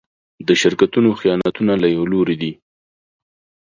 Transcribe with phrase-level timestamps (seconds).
[0.47, 2.51] د شرکتونو خیانتونه له يوه لوري دي.